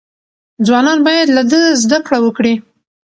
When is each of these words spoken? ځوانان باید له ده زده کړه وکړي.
ځوانان 0.65 0.99
باید 1.07 1.27
له 1.37 1.43
ده 1.51 1.59
زده 1.83 1.97
کړه 2.05 2.17
وکړي. 2.21 2.53